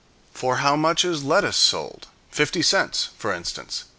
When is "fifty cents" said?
2.31-3.09